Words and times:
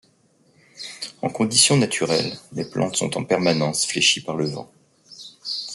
En 1.21 1.29
conditions 1.29 1.77
naturelles, 1.77 2.35
les 2.53 2.65
plantes 2.67 2.95
sont 2.95 3.15
en 3.19 3.23
permanence 3.23 3.85
fléchies 3.85 4.23
par 4.23 4.35
le 4.35 4.47
vent. 4.47 4.71